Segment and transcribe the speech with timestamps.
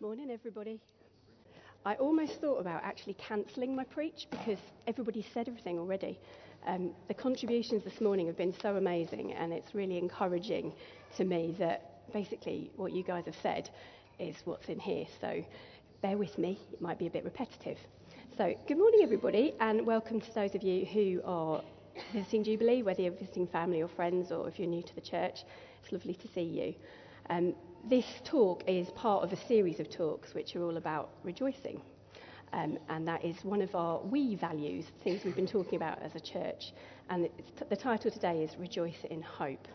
[0.00, 0.80] Good morning, everybody.
[1.84, 6.18] I almost thought about actually cancelling my preach because everybody said everything already.
[6.66, 10.72] Um, the contributions this morning have been so amazing, and it's really encouraging
[11.18, 13.68] to me that basically what you guys have said
[14.18, 15.04] is what's in here.
[15.20, 15.44] So
[16.00, 17.76] bear with me, it might be a bit repetitive.
[18.38, 21.62] So, good morning, everybody, and welcome to those of you who are
[22.14, 25.44] visiting Jubilee, whether you're visiting family or friends, or if you're new to the church.
[25.82, 26.74] It's lovely to see you.
[27.28, 27.54] Um,
[27.88, 31.80] this talk is part of a series of talks which are all about rejoicing.
[32.52, 36.14] Um, and that is one of our we values, things we've been talking about as
[36.14, 36.72] a church.
[37.08, 37.24] And
[37.58, 39.68] t- the title today is Rejoice in Hope.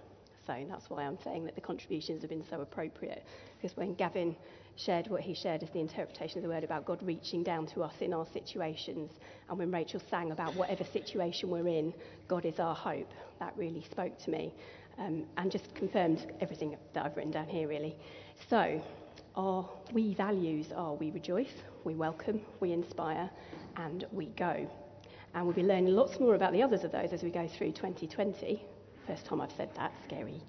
[0.46, 3.24] So that's why I'm saying that the contributions have been so appropriate.
[3.60, 4.36] Because when Gavin
[4.76, 7.82] shared what he shared as the interpretation of the word about God reaching down to
[7.82, 9.10] us in our situations,
[9.50, 11.94] and when Rachel sang about whatever situation we're in,
[12.28, 14.54] God is our hope, that really spoke to me
[14.98, 17.96] um, and just confirmed everything that I've written down here, really.
[18.50, 18.82] So,
[19.36, 21.52] our we values are we rejoice,
[21.84, 23.30] we welcome, we inspire,
[23.78, 24.70] and we go.
[25.34, 27.74] And we'll be learning lots more about the others of those as we go through
[27.74, 28.64] 2020.
[29.06, 30.42] First time I've said that, scary.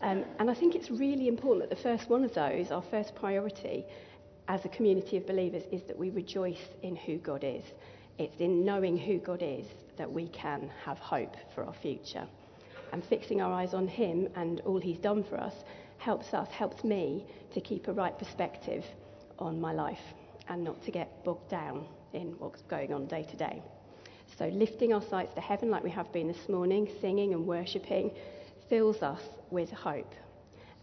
[0.00, 3.14] Um, and I think it's really important that the first one of those, our first
[3.14, 3.84] priority
[4.48, 7.62] as a community of believers, is that we rejoice in who God is.
[8.18, 9.66] It's in knowing who God is
[9.96, 12.26] that we can have hope for our future
[12.92, 15.54] and fixing our eyes on Him and all He's done for us
[15.98, 18.84] helps us, helps me to keep a right perspective
[19.38, 20.02] on my life
[20.48, 23.62] and not to get bogged down in what's going on day to day.
[24.38, 28.12] So, lifting our sights to heaven, like we have been this morning, singing and worshipping,
[28.68, 29.20] fills us
[29.50, 30.14] with hope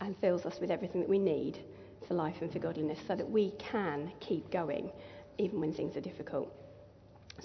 [0.02, 1.59] and fills us with everything that we need
[2.07, 4.91] for life and for godliness so that we can keep going
[5.37, 6.53] even when things are difficult.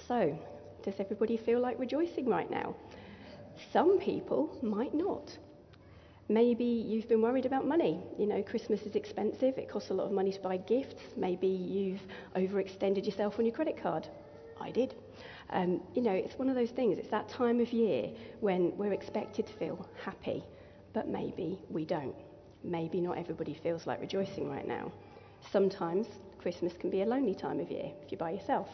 [0.07, 0.39] So,
[0.83, 2.75] does everybody feel like rejoicing right now?
[3.73, 5.37] Some people might not.
[6.29, 8.01] Maybe you've been worried about money.
[8.19, 11.03] You know, Christmas is expensive, it costs a lot of money to buy gifts.
[11.17, 12.01] Maybe you've
[12.35, 14.09] overextended yourself on your credit card.
[14.61, 14.95] I did.
[15.51, 18.11] Um, you know, it's one of those things, it's that time of year
[18.41, 20.43] when we're expected to feel happy,
[20.95, 22.15] but maybe we don't.
[22.63, 24.91] Maybe not everybody feels like rejoicing right now.
[25.53, 26.07] Sometimes
[26.39, 28.69] Christmas can be a lonely time of year if you're by yourself.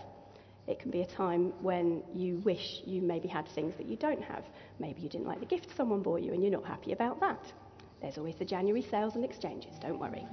[0.70, 4.22] It can be a time when you wish you maybe had things that you don't
[4.22, 4.44] have.
[4.78, 7.52] Maybe you didn't like the gift someone bought you and you're not happy about that.
[8.00, 10.24] There's always the January sales and exchanges, don't worry.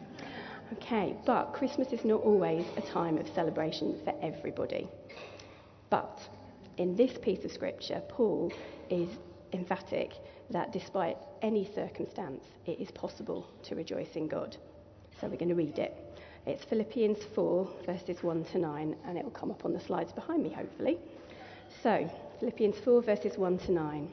[0.73, 4.87] Okay, but Christmas is not always a time of celebration for everybody.
[5.89, 6.19] But
[6.77, 8.53] in this piece of scripture, Paul
[8.91, 9.09] is
[9.53, 10.11] emphatic
[10.51, 14.55] that despite any circumstance, it is possible to rejoice in God.
[15.19, 16.06] So we're going to read it.
[16.47, 20.13] It's Philippians 4, verses 1 to 9, and it will come up on the slides
[20.13, 20.97] behind me, hopefully.
[21.83, 22.09] So,
[22.39, 24.09] Philippians 4, verses 1 to 9.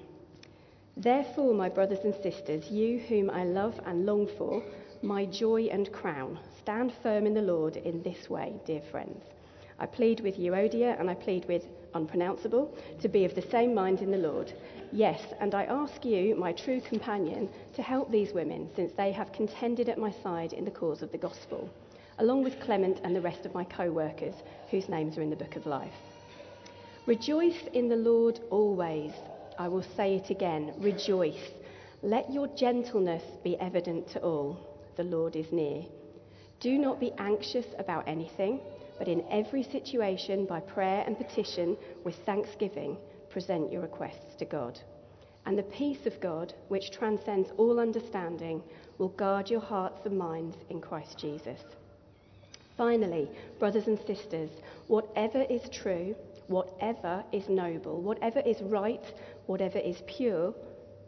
[0.97, 4.65] Therefore, my brothers and sisters, you whom I love and long for,
[5.00, 9.22] my joy and crown, stand firm in the Lord in this way, dear friends.
[9.78, 11.62] I plead with Euodia and I plead with
[11.95, 14.53] unpronounceable to be of the same mind in the Lord.
[14.91, 19.33] Yes, and I ask you, my true companion, to help these women, since they have
[19.33, 21.71] contended at my side in the cause of the gospel
[22.19, 24.35] along with Clement and the rest of my co workers
[24.71, 25.93] whose names are in the book of life.
[27.07, 29.13] Rejoice in the Lord always.
[29.59, 31.51] I will say it again rejoice.
[32.03, 34.59] Let your gentleness be evident to all.
[34.97, 35.85] The Lord is near.
[36.61, 38.61] Do not be anxious about anything,
[38.99, 42.97] but in every situation, by prayer and petition, with thanksgiving,
[43.31, 44.79] present your requests to God.
[45.47, 48.63] And the peace of God, which transcends all understanding,
[48.99, 51.61] will guard your hearts and minds in Christ Jesus.
[52.77, 54.51] Finally, brothers and sisters,
[54.89, 56.15] whatever is true,
[56.49, 59.05] whatever is noble, whatever is right,
[59.47, 60.53] whatever is pure,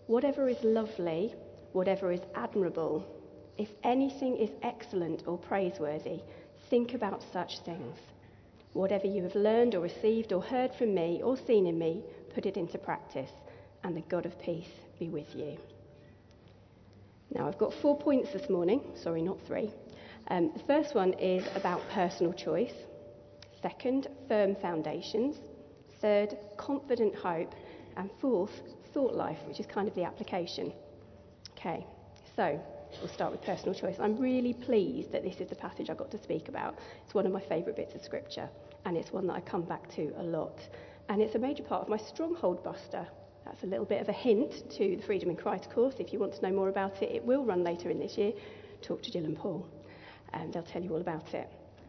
[0.06, 1.34] whatever is lovely,
[1.72, 3.04] whatever is admirable,
[3.58, 6.20] if anything is excellent or praiseworthy,
[6.70, 7.96] think about such things.
[8.72, 12.46] Whatever you have learned or received or heard from me or seen in me, put
[12.46, 13.30] it into practice,
[13.82, 14.68] and the God of peace
[14.98, 15.56] be with you.
[17.34, 19.70] Now, I've got four points this morning, sorry, not three.
[20.28, 22.74] Um, the first one is about personal choice.
[23.62, 25.36] Second, firm foundations.
[26.00, 27.54] Third, confident hope.
[27.96, 28.50] And fourth,
[28.92, 30.72] thought life, which is kind of the application.
[31.52, 31.86] Okay,
[32.34, 32.60] so
[33.00, 33.96] we'll start with personal choice.
[34.00, 36.76] I'm really pleased that this is the passage I got to speak about.
[37.04, 38.48] It's one of my favourite bits of scripture,
[38.84, 40.58] and it's one that I come back to a lot.
[41.08, 43.06] And it's a major part of my stronghold buster.
[43.44, 45.94] That's a little bit of a hint to the Freedom in Christ course.
[45.98, 48.32] If you want to know more about it, it will run later in this year.
[48.82, 49.66] Talk to Jill and Paul
[50.32, 51.48] and they'll tell you all about it.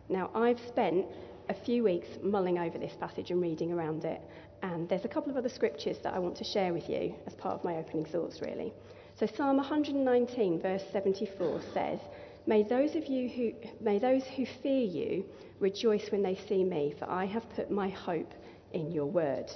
[0.10, 1.06] Now, I've spent
[1.50, 4.22] a few weeks mulling over this passage and reading around it,
[4.62, 7.34] and there's a couple of other scriptures that I want to share with you as
[7.36, 8.74] part of my opening thoughts, really.
[9.16, 12.00] So, Psalm 119, verse 74 says,
[12.46, 13.52] May those of you who
[13.82, 15.26] may those who fear you
[15.60, 18.34] rejoice when they see me, for I have put my hope
[18.72, 19.52] in your word.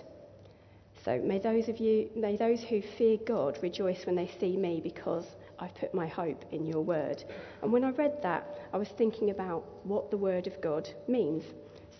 [1.06, 4.82] So may those of you may those who fear God rejoice when they see me
[4.84, 5.26] because
[5.62, 7.24] I've put my hope in your word.
[7.62, 11.44] And when I read that, I was thinking about what the word of God means.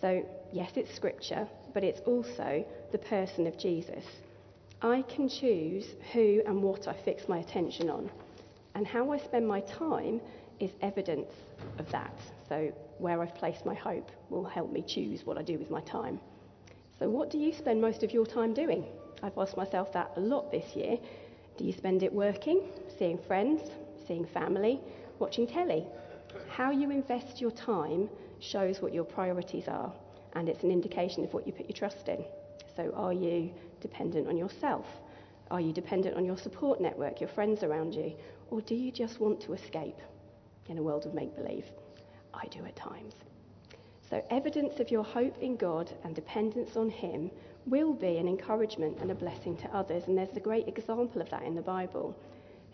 [0.02, 4.04] So, yes, it's scripture, but it's also the person of Jesus.
[4.82, 8.10] I can choose who and what I fix my attention on.
[8.74, 10.22] And how I spend my time
[10.60, 11.32] is evidence
[11.78, 12.18] of that.
[12.50, 15.82] So, where I've placed my hope will help me choose what I do with my
[15.82, 16.20] time.
[16.98, 18.86] So, what do you spend most of your time doing?
[19.22, 20.98] I've asked myself that a lot this year.
[21.58, 22.62] Do you spend it working,
[23.02, 23.64] seeing friends,
[24.08, 24.80] seeing family,
[25.18, 25.88] watching telly?
[26.48, 28.08] How you invest your time
[28.40, 29.92] shows what your priorities are,
[30.34, 32.24] and it's an indication of what you put your trust in.
[32.76, 33.50] So, are you
[33.80, 34.86] dependent on yourself?
[35.50, 38.14] Are you dependent on your support network, your friends around you?
[38.52, 39.98] Or do you just want to escape
[40.68, 41.66] in a world of make believe?
[42.36, 43.16] I do at times.
[44.12, 47.32] So, evidence of your hope in God and dependence on Him
[47.66, 50.04] will be an encouragement and a blessing to others.
[50.06, 52.16] And there's a great example of that in the Bible.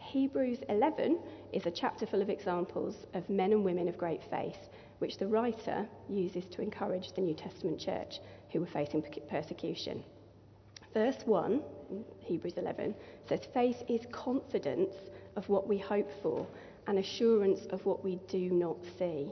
[0.07, 1.19] Hebrews 11
[1.51, 4.69] is a chapter full of examples of men and women of great faith,
[4.99, 8.21] which the writer uses to encourage the New Testament church
[8.51, 10.01] who were facing persecution.
[10.93, 11.61] Verse 1,
[12.19, 12.95] Hebrews 11,
[13.27, 14.95] says, Faith is confidence
[15.35, 16.47] of what we hope for
[16.87, 19.29] and assurance of what we do not see.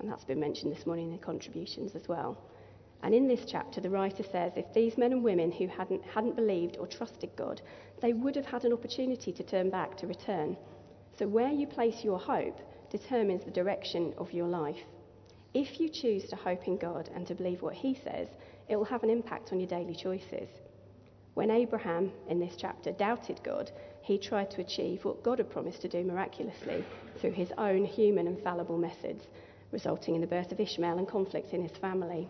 [0.00, 2.36] And that's been mentioned this morning in the contributions as well.
[3.02, 6.36] And in this chapter, the writer says if these men and women who hadn't, hadn't
[6.36, 7.60] believed or trusted God,
[8.00, 10.56] they would have had an opportunity to turn back, to return.
[11.18, 12.58] So, where you place your hope
[12.90, 14.84] determines the direction of your life.
[15.54, 18.28] If you choose to hope in God and to believe what He says,
[18.68, 20.48] it will have an impact on your daily choices.
[21.34, 23.70] When Abraham, in this chapter, doubted God,
[24.02, 26.84] he tried to achieve what God had promised to do miraculously
[27.20, 29.24] through his own human and fallible methods,
[29.70, 32.28] resulting in the birth of Ishmael and conflict in his family.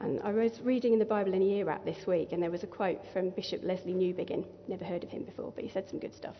[0.00, 2.50] And I was reading in the Bible in a year at this week, and there
[2.50, 4.44] was a quote from Bishop Lesslie Newbigin.
[4.68, 6.36] Never heard of him before, but he said some good stuff.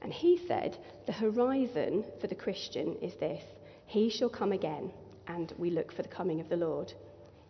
[0.00, 3.42] And he said, The horizon for the Christian is this
[3.86, 4.92] He shall come again,
[5.26, 6.92] and we look for the coming of the Lord.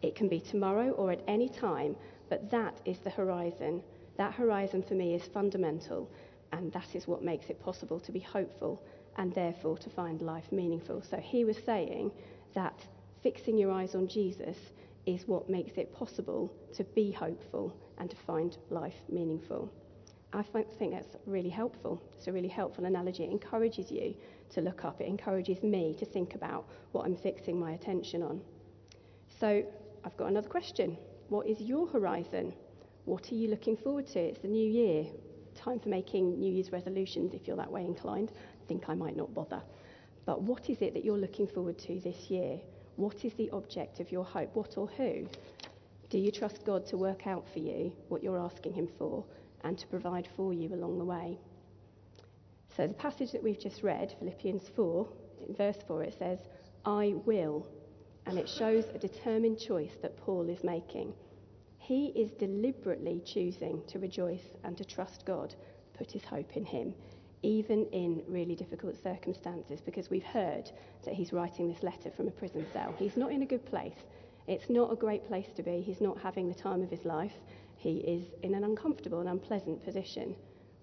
[0.00, 1.96] It can be tomorrow or at any time,
[2.30, 3.82] but that is the horizon.
[4.16, 6.10] That horizon for me is fundamental,
[6.52, 8.82] and that is what makes it possible to be hopeful
[9.16, 11.02] and therefore to find life meaningful.
[11.02, 12.12] So he was saying
[12.54, 12.74] that
[13.22, 14.56] fixing your eyes on Jesus
[15.06, 19.70] is what makes it possible to be hopeful and to find life meaningful.
[20.32, 22.02] I think that's really helpful.
[22.16, 23.22] It's a really helpful analogy.
[23.22, 24.14] It encourages you
[24.50, 28.40] to look up, it encourages me to think about what I'm fixing my attention on.
[29.40, 29.64] So,
[30.04, 30.96] I've got another question.
[31.28, 32.52] What is your horizon?
[33.04, 34.18] What are you looking forward to?
[34.18, 35.06] It's the new year.
[35.54, 38.32] Time for making New Year's resolutions if you're that way inclined.
[38.34, 39.62] I think I might not bother.
[40.26, 42.58] But what is it that you're looking forward to this year?
[42.96, 44.54] What is the object of your hope?
[44.54, 45.26] What or who?
[46.10, 49.24] Do you trust God to work out for you what you're asking Him for
[49.64, 51.38] and to provide for you along the way?
[52.76, 55.08] So, the passage that we've just read, Philippians 4,
[55.48, 56.38] in verse 4, it says,
[56.84, 57.66] I will.
[58.26, 61.12] And it shows a determined choice that Paul is making.
[61.78, 65.54] He is deliberately choosing to rejoice and to trust God,
[65.98, 66.94] put his hope in Him
[67.44, 70.70] even in really difficult circumstances, because we've heard
[71.04, 72.94] that he's writing this letter from a prison cell.
[72.98, 73.98] He's not in a good place.
[74.46, 75.82] It's not a great place to be.
[75.82, 77.34] He's not having the time of his life.
[77.76, 80.34] He is in an uncomfortable and unpleasant position,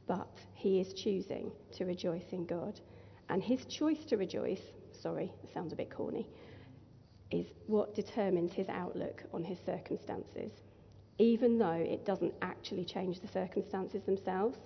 [0.08, 2.80] but he is choosing to rejoice in God.
[3.30, 6.28] And his choice to rejoice, sorry, it sounds a bit corny,
[7.32, 10.52] is what determines his outlook on his circumstances,
[11.18, 14.58] even though it doesn't actually change the circumstances themselves.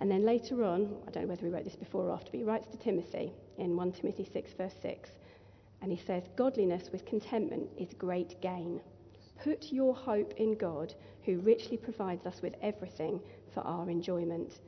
[0.00, 2.38] And then later on, I don't know whether he wrote this before or after, but
[2.38, 5.10] he writes to Timothy in 1 Timothy 6, verse 6.
[5.80, 8.80] And he says, Godliness with contentment is great gain.
[9.42, 13.20] Put your hope in God, who richly provides us with everything
[13.54, 14.60] for our enjoyment.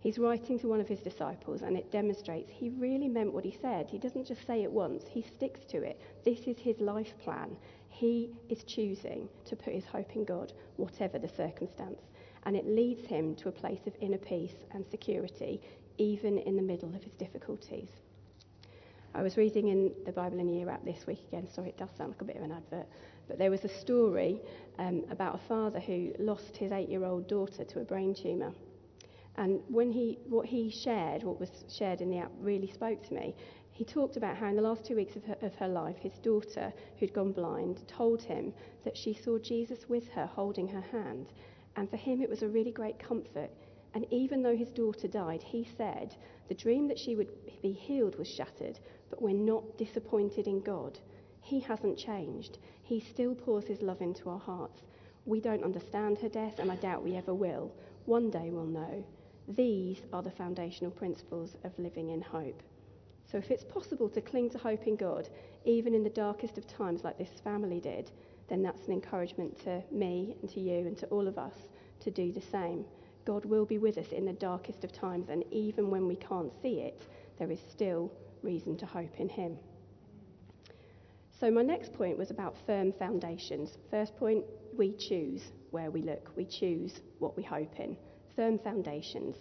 [0.00, 3.56] He's writing to one of his disciples, and it demonstrates he really meant what he
[3.60, 3.90] said.
[3.90, 6.00] He doesn't just say it once, he sticks to it.
[6.24, 7.56] This is his life plan.
[7.88, 12.00] He is choosing to put his hope in God, whatever the circumstance
[12.44, 15.60] and it leads him to a place of inner peace and security,
[15.98, 17.88] even in the middle of his difficulties.
[19.14, 21.48] I was reading in the Bible in Year app this week again.
[21.50, 22.86] Sorry, it does sound like a bit of an advert.
[23.26, 24.40] But there was a story
[24.78, 28.52] um, about a father who lost his eight year old daughter to a brain tumour.
[29.36, 33.14] And when he, what he shared, what was shared in the app, really spoke to
[33.14, 33.34] me.
[33.72, 36.18] He talked about how in the last two weeks of her, of her life, his
[36.18, 38.52] daughter, who'd gone blind, told him
[38.84, 41.32] that she saw Jesus with her holding her hand
[41.78, 43.50] and for him, it was a really great comfort.
[43.94, 46.16] And even though his daughter died, he said
[46.48, 47.30] the dream that she would
[47.62, 50.98] be healed was shattered, but we're not disappointed in God.
[51.40, 52.58] He hasn't changed.
[52.82, 54.82] He still pours his love into our hearts.
[55.24, 57.70] We don't understand her death, and I doubt we ever will.
[58.06, 59.04] One day we'll know.
[59.46, 62.60] These are the foundational principles of living in hope.
[63.30, 65.28] So, if it's possible to cling to hope in God,
[65.64, 68.10] even in the darkest of times, like this family did,
[68.48, 71.54] then that's an encouragement to me and to you and to all of us
[72.00, 72.84] to do the same.
[73.24, 76.52] God will be with us in the darkest of times, and even when we can't
[76.62, 77.02] see it,
[77.38, 78.10] there is still
[78.42, 79.58] reason to hope in Him.
[81.38, 83.76] So, my next point was about firm foundations.
[83.90, 84.44] First point,
[84.76, 87.96] we choose where we look, we choose what we hope in.
[88.34, 89.36] Firm foundations.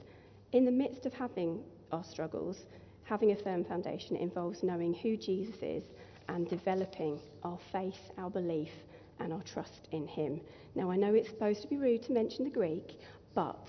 [0.51, 2.65] In the midst of having our struggles,
[3.03, 5.83] having a firm foundation involves knowing who Jesus is
[6.29, 8.71] and developing our faith, our belief,
[9.19, 10.41] and our trust in Him.
[10.75, 12.99] Now, I know it's supposed to be rude to mention the Greek,
[13.33, 13.67] but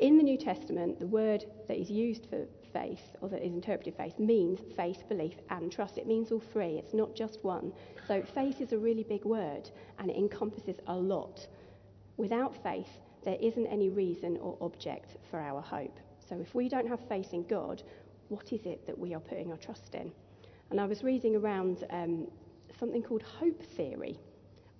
[0.00, 3.96] in the New Testament, the word that is used for faith, or that is interpreted
[3.96, 5.98] faith, means faith, belief, and trust.
[5.98, 7.72] It means all three, it's not just one.
[8.08, 11.46] So, faith is a really big word, and it encompasses a lot.
[12.16, 12.88] Without faith,
[13.24, 15.98] there isn't any reason or object for our hope.
[16.28, 17.82] So, if we don't have faith in God,
[18.28, 20.10] what is it that we are putting our trust in?
[20.70, 22.26] And I was reading around um,
[22.78, 24.18] something called hope theory,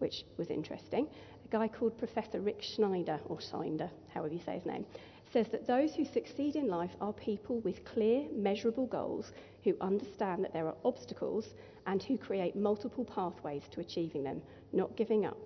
[0.04, 1.08] which was interesting
[1.46, 4.84] A guy called Professor Rick Schneider, or Schneider, however you say his name,
[5.32, 9.32] says that those who succeed in life are people with clear, measurable goals
[9.64, 11.54] who understand that there are obstacles
[11.86, 14.42] and who create multiple pathways to achieving them,
[14.72, 15.38] not giving up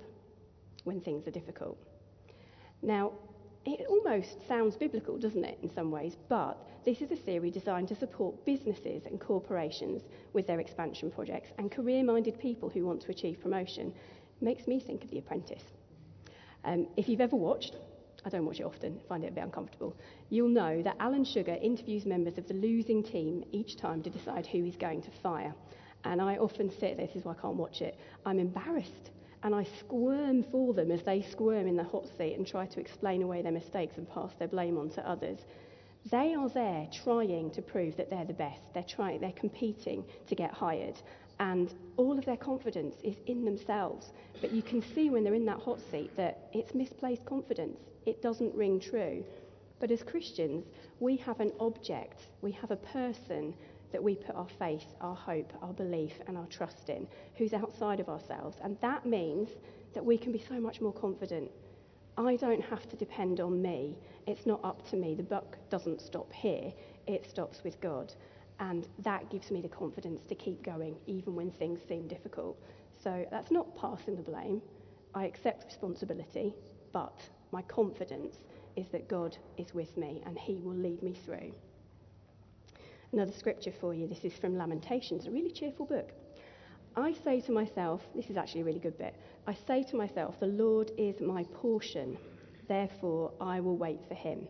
[0.83, 1.79] when things are difficult.
[2.83, 3.13] Now,
[3.65, 6.17] it almost sounds biblical, doesn't it, in some ways?
[6.29, 11.51] But this is a theory designed to support businesses and corporations with their expansion projects
[11.59, 13.93] and career minded people who want to achieve promotion.
[14.41, 15.63] Makes me think of The Apprentice.
[16.65, 17.75] Um, if you've ever watched,
[18.25, 19.97] I don't watch it often, find it a bit uncomfortable,
[20.31, 24.47] you'll know that Alan Sugar interviews members of the losing team each time to decide
[24.47, 25.55] who he's going to fire.
[26.05, 29.11] And I often sit, this is why I can't watch it, I'm embarrassed.
[29.43, 32.81] And I squirm for them as they squirm in the hot seat and try to
[32.81, 35.39] explain away their mistakes and pass their blame on to others.
[36.11, 38.63] They are there trying to prove that they're the best.
[38.73, 41.01] They're trying, they're competing to get hired
[41.41, 44.13] and all of their confidence is in themselves.
[44.41, 47.79] But you can see when they're in that hot seat that it's misplaced confidence.
[48.07, 49.25] It doesn't ring true.
[49.81, 50.65] But as Christians,
[50.99, 53.55] we have an object, we have a person
[53.93, 58.01] that we put our faith, our hope, our belief, and our trust in, who's outside
[58.01, 58.57] of ourselves.
[58.63, 59.49] And that means
[59.95, 61.51] that we can be so much more confident.
[62.17, 63.97] I don't have to depend on me.
[64.27, 65.15] It's not up to me.
[65.15, 66.73] The buck doesn't stop here,
[67.07, 68.13] it stops with God.
[68.61, 72.59] And that gives me the confidence to keep going, even when things seem difficult.
[73.03, 74.61] So that's not passing the blame.
[75.15, 76.55] I accept responsibility,
[76.93, 77.21] but
[77.53, 78.37] my confidence
[78.77, 81.53] is that God is with me and He will lead me through.
[83.13, 84.07] Another scripture for you.
[84.07, 86.11] This is from Lamentations, a really cheerful book.
[86.97, 89.15] I say to myself, this is actually a really good bit.
[89.47, 92.19] I say to myself, the Lord is my portion,
[92.67, 94.49] therefore I will wait for him.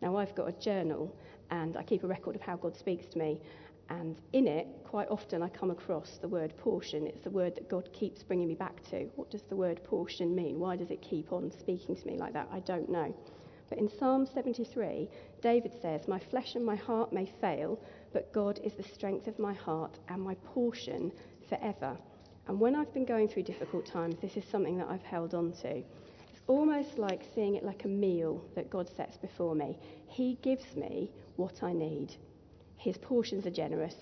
[0.00, 1.14] Now, I've got a journal
[1.50, 3.40] and I keep a record of how God speaks to me.
[3.88, 7.06] And in it, quite often, I come across the word portion.
[7.06, 9.10] It's the word that God keeps bringing me back to.
[9.16, 10.60] What does the word portion mean?
[10.60, 12.48] Why does it keep on speaking to me like that?
[12.52, 13.12] I don't know.
[13.68, 15.08] But in Psalm 73,
[15.42, 17.80] David says, My flesh and my heart may fail,
[18.12, 21.12] but God is the strength of my heart and my portion
[21.48, 21.96] forever.
[22.46, 25.52] And when I've been going through difficult times, this is something that I've held on
[25.62, 25.82] to
[26.50, 29.78] almost like seeing it like a meal that God sets before me.
[30.08, 32.16] He gives me what I need.
[32.76, 33.94] His portions are generous,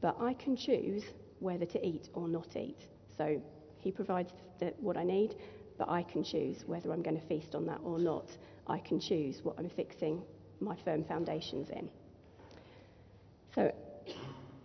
[0.00, 1.02] but I can choose
[1.40, 2.78] whether to eat or not eat.
[3.18, 3.42] So
[3.78, 5.34] He provides the, what I need,
[5.78, 8.28] but I can choose whether I'm going to feast on that or not.
[8.68, 10.22] I can choose what I'm fixing
[10.60, 11.88] my firm foundations in.
[13.54, 13.72] So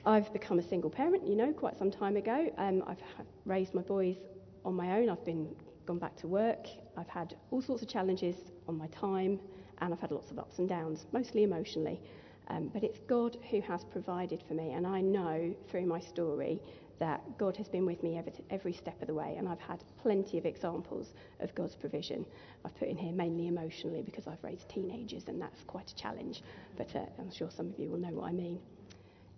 [0.06, 2.54] I've become a single parent, you know, quite some time ago.
[2.58, 3.02] Um, I've
[3.46, 4.18] raised my boys
[4.64, 5.10] on my own.
[5.10, 6.68] I've been gone back to work.
[6.98, 8.36] I've had all sorts of challenges
[8.68, 9.40] on my time,
[9.80, 12.00] and I've had lots of ups and downs, mostly emotionally.
[12.48, 16.62] Um, but it's God who has provided for me, and I know through my story
[17.00, 19.84] that God has been with me every, every step of the way, and I've had
[20.02, 22.26] plenty of examples of God's provision.
[22.64, 26.44] I've put in here mainly emotionally because I've raised teenagers, and that's quite a challenge,
[26.78, 28.60] but uh, I'm sure some of you will know what I mean.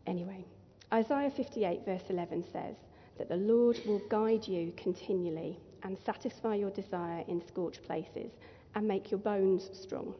[0.08, 0.44] Anyway,
[0.92, 2.76] Isaiah 58, verse 11 says
[3.18, 8.32] that the Lord will guide you continually and satisfy your desire in scorched places,
[8.76, 10.16] and make your bones strong.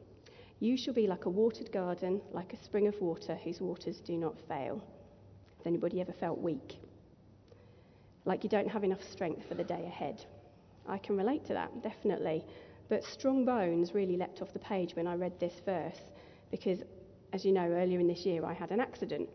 [0.60, 4.18] You shall be like a watered garden, like a spring of water whose waters do
[4.18, 4.82] not fail.
[5.58, 6.78] Has anybody ever felt weak?
[8.26, 10.26] Like you don't have enough strength for the day ahead?
[10.88, 12.46] I can relate to that, definitely.
[12.90, 16.00] But strong bones really leapt off the page when I read this verse
[16.52, 16.84] because,
[17.32, 19.30] as you know, earlier in this year I had an accident.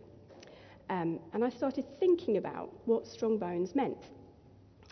[0.90, 3.99] Um, and I started thinking about what strong bones meant.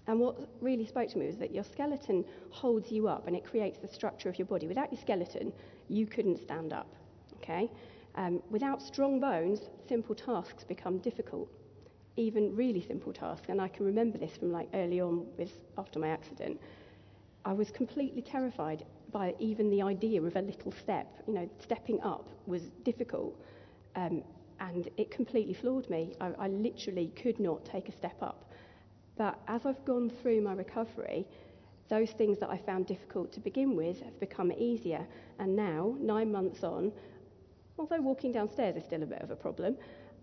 [0.09, 3.45] And what really spoke to me was that your skeleton holds you up and it
[3.45, 4.69] creates the structure of your body.
[4.69, 5.53] Without your skeleton,
[5.89, 6.95] you couldn't stand up.
[7.37, 7.71] Okay?
[8.15, 11.49] Um, without strong bones, simple tasks become difficult,
[12.17, 13.47] even really simple tasks.
[13.49, 16.61] And I can remember this from like early on with after my accident.
[17.45, 21.07] I was completely terrified by even the idea of a little step.
[21.27, 23.41] You know, stepping up was difficult,
[23.95, 24.23] um,
[24.61, 26.15] and it completely floored me.
[26.21, 28.46] I, I literally could not take a step up.
[29.17, 31.27] But as I've gone through my recovery,
[31.89, 35.07] those things that I found difficult to begin with have become easier.
[35.39, 36.93] And now, nine months on,
[37.79, 39.77] although walking downstairs is still a bit of a problem,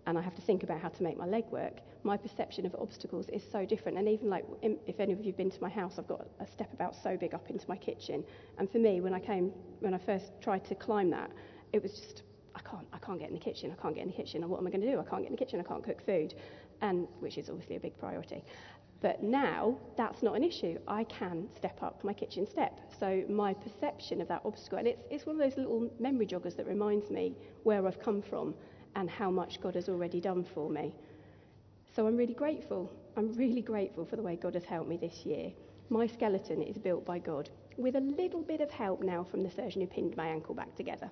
[0.05, 2.75] and I have to think about how to make my leg work, my perception of
[2.75, 3.97] obstacles is so different.
[3.97, 6.45] And even like, if any of you have been to my house, I've got a
[6.45, 8.25] step about so big up into my kitchen.
[8.57, 11.31] And for me, when I came, when I first tried to climb that,
[11.71, 12.23] it was just,
[12.53, 13.71] I can't, I can't get in the kitchen.
[13.71, 14.41] I can't get in the kitchen.
[14.41, 14.99] And what am I going to do?
[14.99, 15.61] I can't get in the kitchen.
[15.61, 16.33] I can't cook food,
[16.81, 18.43] and which is obviously a big priority.
[19.03, 20.79] But now that's not an issue.
[20.87, 22.79] I can step up my kitchen step.
[22.97, 26.55] So my perception of that obstacle, and it's, it's one of those little memory joggers
[26.55, 28.55] that reminds me where I've come from
[28.95, 30.95] and how much God has already done for me.
[31.93, 32.89] So I'm really grateful.
[33.17, 35.51] I'm really grateful for the way God has helped me this year.
[35.89, 39.51] My skeleton is built by God with a little bit of help now from the
[39.51, 41.11] surgeon who pinned my ankle back together.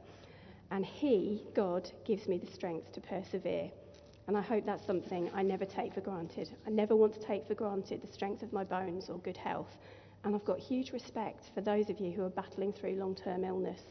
[0.71, 3.69] And He, God, gives me the strength to persevere.
[4.28, 6.50] And I hope that's something I never take for granted.
[6.66, 9.78] I never want to take for granted the strength of my bones or good health.
[10.24, 13.44] And I've got huge respect for those of you who are battling through long term
[13.44, 13.82] illness.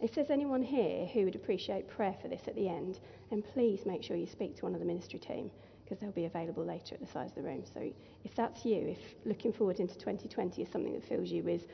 [0.00, 2.98] If there's anyone here who would appreciate prayer for this at the end,
[3.30, 5.50] then please make sure you speak to one of the ministry team
[5.84, 7.62] because they'll be available later at the side of the room.
[7.72, 7.92] So
[8.24, 11.66] if that's you, if looking forward into 2020 is something that fills you with,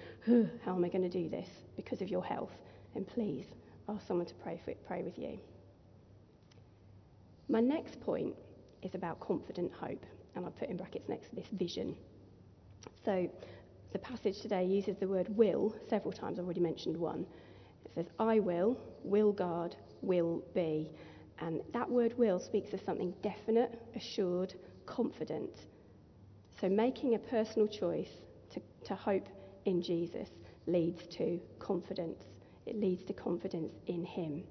[0.65, 2.53] how am I going to do this because of your health,
[2.95, 3.47] then please
[3.89, 5.39] ask someone to pray, for, it, pray with you.
[7.49, 8.35] My next point
[8.83, 11.97] is about confident hope, and I'll put in brackets next to this vision.
[13.05, 13.29] So
[13.93, 16.39] the passage today uses the word will several times.
[16.39, 17.27] I've already mentioned one.
[17.85, 20.91] It says, I will, will God, will be.
[21.41, 24.55] And that word will speaks of something definite, assured,
[24.87, 25.51] confident.
[26.61, 28.11] So making a personal choice
[28.51, 29.27] to, to hope
[29.65, 30.29] in Jesus
[30.67, 32.25] leads to confidence.
[32.67, 34.45] It leads to confidence in Him.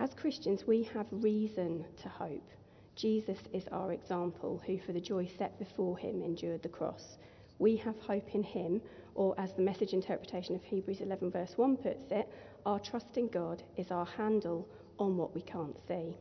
[0.00, 2.48] As Christians, we have reason to hope.
[2.96, 7.18] Jesus is our example, who, for the joy set before him, endured the cross.
[7.58, 8.80] We have hope in him,
[9.14, 12.32] or as the message interpretation of Hebrews 11, verse 1 puts it,
[12.64, 14.66] our trust in God is our handle
[14.98, 16.16] on what we can't see.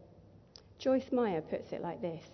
[0.77, 2.25] Joyce Meyer puts it like this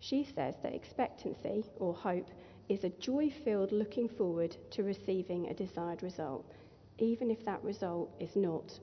[0.00, 2.30] She says that expectancy, or hope,
[2.70, 6.50] is a joy filled looking forward to receiving a desired result,
[6.96, 8.80] even if that result is not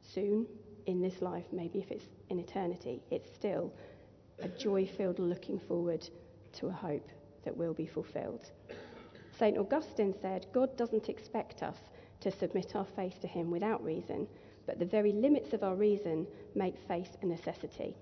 [0.00, 0.46] soon
[0.86, 3.72] in this life, maybe if it's in eternity, it's still
[4.40, 6.08] a joy filled looking forward
[6.52, 7.08] to a hope
[7.44, 8.50] that will be fulfilled.
[9.38, 9.58] St.
[9.58, 11.76] Augustine said, God doesn't expect us
[12.20, 14.26] to submit our faith to Him without reason,
[14.66, 17.96] but the very limits of our reason make faith a necessity.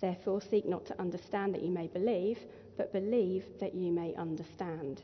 [0.00, 2.38] Therefore, seek not to understand that you may believe,
[2.76, 5.02] but believe that you may understand.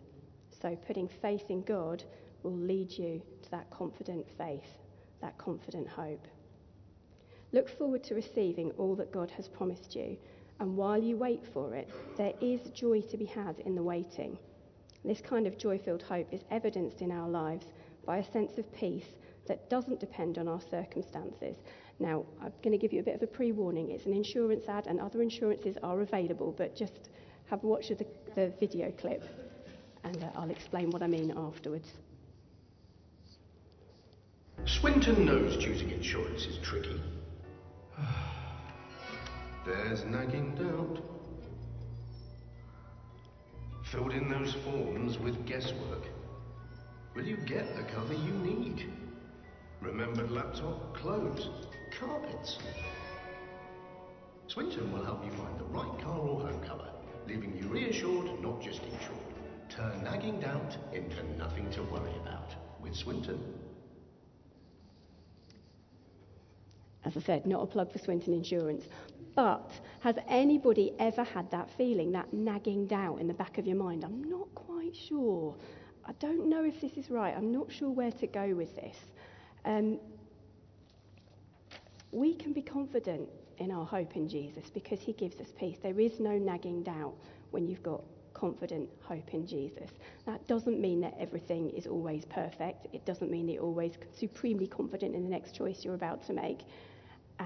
[0.61, 2.04] So, putting faith in God
[2.42, 4.78] will lead you to that confident faith,
[5.20, 6.26] that confident hope.
[7.52, 10.16] Look forward to receiving all that God has promised you,
[10.58, 14.38] and while you wait for it, there is joy to be had in the waiting.
[15.04, 17.66] This kind of joy filled hope is evidenced in our lives
[18.06, 21.56] by a sense of peace that doesn't depend on our circumstances.
[21.98, 23.90] Now, I'm going to give you a bit of a pre warning.
[23.90, 27.10] It's an insurance ad, and other insurances are available, but just
[27.46, 29.24] have a watch of the, the video clip,
[30.04, 31.88] and uh, I'll explain what I mean afterwards.
[34.64, 37.00] Swinton knows choosing insurance is tricky.
[39.64, 41.01] There's nagging doubt.
[43.92, 46.09] Filled in those forms with guesswork.
[47.14, 48.90] Will you get the cover you need?
[49.81, 51.48] Remembered laptop, clothes,
[51.98, 52.59] carpets.
[54.48, 56.90] Swinton will help you find the right car or home cover,
[57.29, 59.18] leaving you reassured, not just insured.
[59.68, 63.40] Turn nagging doubt into nothing to worry about with Swinton.
[67.05, 68.85] As I said, not a plug for Swinton Insurance.
[69.34, 73.76] But has anybody ever had that feeling, that nagging doubt in the back of your
[73.76, 74.04] mind?
[74.04, 75.56] I'm not quite sure.
[76.04, 77.34] I don't know if this is right.
[77.36, 78.96] I'm not sure where to go with this.
[79.64, 79.98] Um,
[82.10, 85.78] we can be confident in our hope in Jesus because he gives us peace.
[85.82, 87.14] There is no nagging doubt
[87.52, 88.02] when you've got
[88.34, 89.90] confident hope in Jesus.
[90.26, 92.88] That doesn't mean that everything is always perfect.
[92.92, 96.32] It doesn't mean that you're always supremely confident in the next choice you're about to
[96.32, 96.62] make.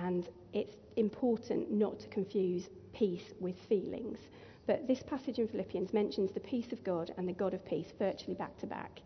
[0.04, 4.18] And it's important not to confuse peace with feelings.
[4.66, 7.92] But this passage in Philippians mentions the peace of God and the God of peace
[7.98, 9.00] virtually back to back.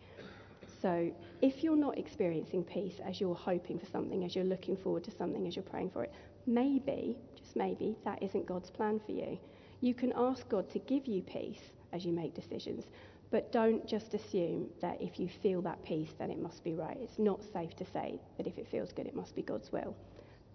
[0.83, 5.05] So if you're not experiencing peace as you're hoping for something, as you're looking forward
[5.05, 6.13] to something, as you're praying for it,
[6.47, 9.39] maybe, just maybe, that isn't God's plan for you.
[9.81, 12.85] You can ask God to give you peace as you make decisions,
[13.31, 16.99] but don't just assume that if you feel that peace, then it must be right.
[17.01, 19.95] It's not safe to say that if it feels good, it must be God's will.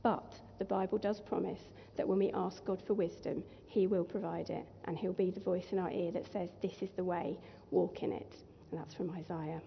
[0.05, 1.61] But the Bible does promise
[1.97, 5.39] that when we ask God for wisdom, He will provide it, and He'll be the
[5.39, 7.39] voice in our ear that says, This is the way,
[7.71, 8.35] walk in it.
[8.69, 9.63] And that's from Isaiah.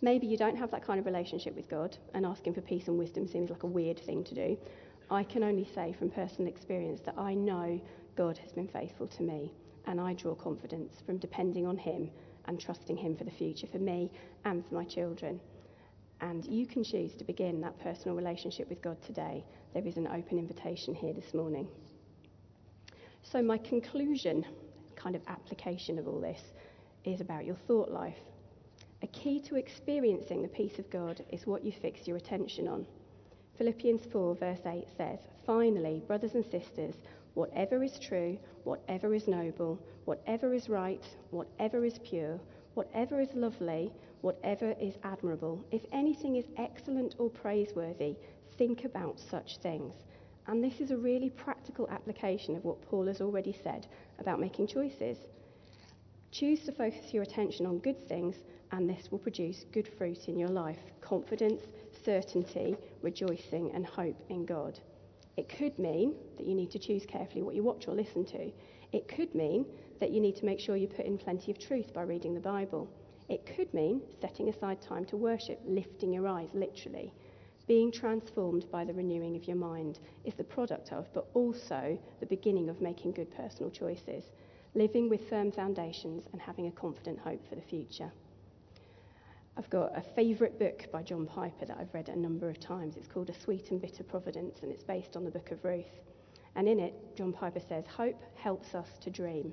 [0.00, 2.98] Maybe you don't have that kind of relationship with God, and asking for peace and
[2.98, 4.56] wisdom seems like a weird thing to do.
[5.10, 7.78] I can only say from personal experience that I know
[8.16, 9.52] God has been faithful to me,
[9.84, 12.10] and I draw confidence from depending on Him
[12.46, 14.10] and trusting Him for the future for me
[14.46, 15.38] and for my children.
[16.22, 19.44] And you can choose to begin that personal relationship with God today.
[19.74, 21.66] There is an open invitation here this morning.
[23.24, 24.46] So, my conclusion,
[24.94, 26.40] kind of application of all this,
[27.04, 28.18] is about your thought life.
[29.02, 32.86] A key to experiencing the peace of God is what you fix your attention on.
[33.58, 36.94] Philippians 4, verse 8 says, Finally, brothers and sisters,
[37.34, 42.38] whatever is true, whatever is noble, whatever is right, whatever is pure,
[42.74, 48.16] whatever is lovely, whatever is admirable, if anything is excellent or praiseworthy,
[48.56, 49.94] think about such things.
[50.46, 53.86] And this is a really practical application of what Paul has already said
[54.18, 55.18] about making choices.
[56.30, 58.36] Choose to focus your attention on good things
[58.72, 61.60] and this will produce good fruit in your life confidence,
[62.04, 64.80] certainty, rejoicing, and hope in God.
[65.36, 68.50] It could mean that you need to choose carefully what you watch or listen to.
[68.92, 69.66] It could mean
[70.00, 72.40] that you need to make sure you put in plenty of truth by reading the
[72.40, 72.88] Bible.
[73.28, 77.12] It could mean setting aside time to worship, lifting your eyes, literally.
[77.66, 82.26] Being transformed by the renewing of your mind is the product of, but also the
[82.26, 84.24] beginning of making good personal choices,
[84.74, 88.10] living with firm foundations and having a confident hope for the future.
[89.56, 92.96] I've got a favourite book by John Piper that I've read a number of times.
[92.96, 96.00] It's called A Sweet and Bitter Providence, and it's based on the book of Ruth.
[96.56, 99.52] And in it, John Piper says, Hope helps us to dream.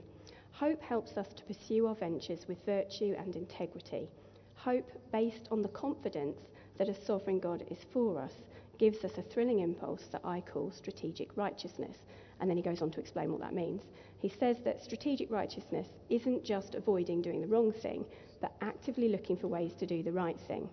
[0.59, 4.09] Hope helps us to pursue our ventures with virtue and integrity.
[4.55, 6.37] Hope, based on the confidence
[6.77, 8.33] that a sovereign God is for us,
[8.77, 11.95] gives us a thrilling impulse that I call strategic righteousness.
[12.41, 13.83] And then he goes on to explain what that means.
[14.17, 18.03] He says that strategic righteousness isn't just avoiding doing the wrong thing,
[18.41, 20.67] but actively looking for ways to do the right thing.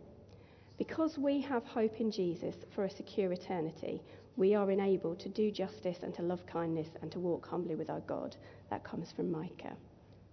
[0.79, 4.03] Because we have hope in Jesus for a secure eternity,
[4.37, 7.89] we are enabled to do justice and to love kindness and to walk humbly with
[7.89, 8.37] our God.
[8.71, 9.77] That comes from Micah.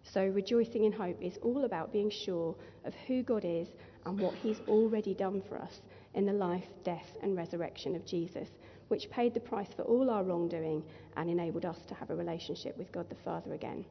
[0.04, 3.70] So, rejoicing in hope is all about being sure of who God is
[4.06, 5.82] and what He's already done for us
[6.14, 8.50] in the life, death, and resurrection of Jesus,
[8.90, 10.84] which paid the price for all our wrongdoing
[11.16, 13.86] and enabled us to have a relationship with God the Father again.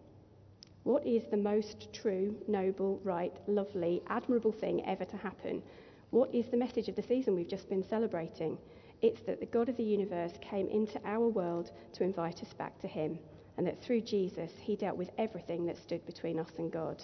[0.85, 5.63] What is the most true, noble, right, lovely, admirable thing ever to happen?
[6.11, 8.59] What is the message of the season we've just been celebrating?
[9.03, 12.79] It's that the God of the universe came into our world to invite us back
[12.81, 13.19] to Him,
[13.57, 17.03] and that through Jesus, He dealt with everything that stood between us and God.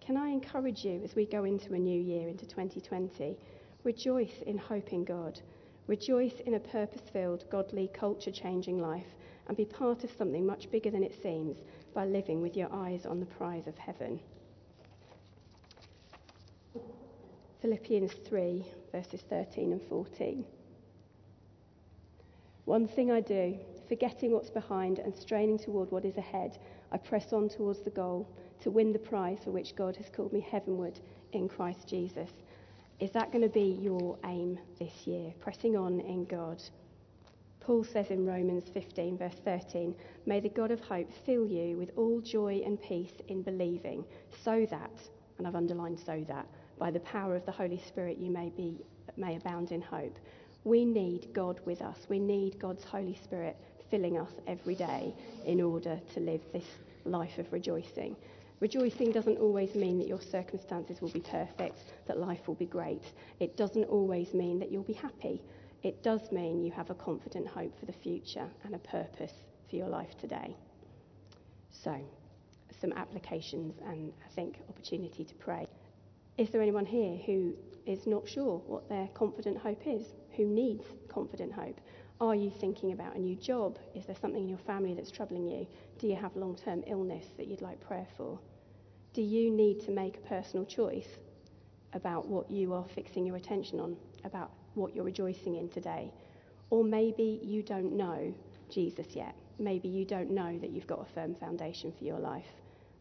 [0.00, 3.36] Can I encourage you as we go into a new year, into 2020?
[3.84, 5.38] Rejoice in hope in God.
[5.86, 9.14] Rejoice in a purpose filled, godly, culture changing life,
[9.48, 11.58] and be part of something much bigger than it seems
[11.94, 14.18] by living with your eyes on the prize of heaven.
[17.60, 20.44] Philippians 3, verses 13 and 14.
[22.68, 23.56] One thing I do,
[23.88, 26.58] forgetting what's behind and straining toward what is ahead,
[26.92, 28.28] I press on towards the goal
[28.60, 31.00] to win the prize for which God has called me heavenward
[31.32, 32.28] in Christ Jesus.
[33.00, 35.32] Is that going to be your aim this year?
[35.40, 36.62] Pressing on in God?
[37.60, 39.94] Paul says in Romans 15, verse 13,
[40.26, 44.04] May the God of hope fill you with all joy and peace in believing,
[44.44, 44.92] so that,
[45.38, 46.46] and I've underlined so that,
[46.78, 48.84] by the power of the Holy Spirit you may, be,
[49.16, 50.18] may abound in hope.
[50.68, 51.96] We need God with us.
[52.08, 53.56] We need God's Holy Spirit
[53.90, 55.14] filling us every day
[55.46, 56.66] in order to live this
[57.04, 58.16] life of rejoicing.
[58.60, 63.02] Rejoicing doesn't always mean that your circumstances will be perfect, that life will be great.
[63.40, 65.40] It doesn't always mean that you'll be happy
[65.82, 69.32] it does mean you have a confident hope for the future and a purpose
[69.70, 70.56] for your life today.
[71.70, 71.96] So,
[72.80, 75.66] some applications and I think opportunity to pray.
[76.36, 77.54] Is there anyone here who
[77.86, 80.02] is not sure what their confident hope is,
[80.38, 81.80] who needs confident hope?
[82.20, 83.76] Are you thinking about a new job?
[83.96, 85.66] Is there something in your family that's troubling you?
[85.98, 88.38] Do you have long term illness that you'd like prayer for?
[89.14, 91.08] Do you need to make a personal choice
[91.92, 96.12] about what you are fixing your attention on, about what you're rejoicing in today?
[96.70, 98.32] Or maybe you don't know
[98.70, 99.34] Jesus yet.
[99.58, 102.52] Maybe you don't know that you've got a firm foundation for your life,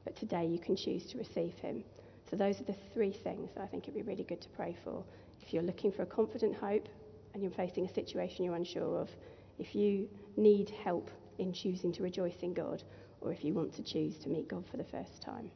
[0.05, 1.83] but today you can choose to receive Him.
[2.31, 4.75] So, those are the three things that I think it'd be really good to pray
[4.83, 5.03] for.
[5.43, 6.89] If you're looking for a confident hope
[7.37, 9.09] and you're facing a situation you're unsure of,
[9.59, 12.81] if you need help in choosing to rejoice in God,
[13.21, 15.51] or if you want to choose to meet God for the first time.